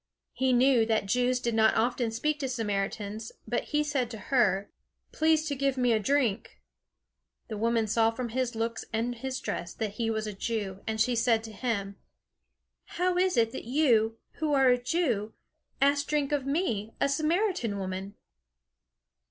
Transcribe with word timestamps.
He 0.33 0.51
knew 0.51 0.83
that 0.87 1.05
Jews 1.05 1.39
did 1.39 1.53
not 1.53 1.75
often 1.75 2.09
speak 2.09 2.39
to 2.39 2.49
Samaritans, 2.49 3.31
but 3.47 3.65
he 3.65 3.83
said 3.83 4.09
to 4.09 4.17
her: 4.33 4.71
"Please 5.11 5.45
to 5.47 5.53
give 5.55 5.77
me 5.77 5.91
a 5.93 5.99
drink?" 5.99 6.59
The 7.49 7.57
woman 7.59 7.85
saw 7.85 8.09
from 8.09 8.29
his 8.29 8.55
looks 8.55 8.83
and 8.91 9.13
his 9.13 9.39
dress 9.39 9.75
that 9.75 9.97
he 10.01 10.09
was 10.09 10.25
a 10.25 10.33
Jew, 10.33 10.79
and 10.87 10.99
she 10.99 11.15
said 11.15 11.43
to 11.43 11.51
him: 11.51 11.97
"How 12.97 13.15
is 13.15 13.37
it 13.37 13.51
that 13.51 13.65
you, 13.65 14.17
who 14.37 14.53
are 14.55 14.69
a 14.69 14.81
Jew, 14.81 15.35
ask 15.79 16.07
drink 16.07 16.31
of 16.31 16.47
me, 16.47 16.95
a 16.99 17.07
Samaritan 17.07 17.77
woman?" 17.77 18.15